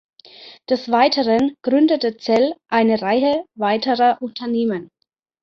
[0.67, 4.89] Des Weiteren gründete Zell eine Reihe weiterer Unternehmen.